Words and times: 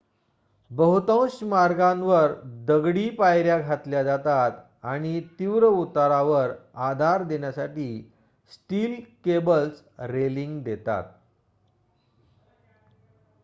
बहुतांश 0.71 1.37
मार्गावर 1.43 2.31
दगडी 2.67 3.09
पायर्‍या 3.09 3.57
घातल्या 3.59 4.01
जातात 4.03 4.51
आणि 4.83 5.19
तीव्र 5.39 5.67
उतारावर 5.67 6.51
आधार 6.81 7.23
देण्यासाठी 7.23 7.87
स्टील 8.51 8.99
केबल्स 9.25 9.83
रेलिंग 9.99 10.61
देतात 10.63 11.03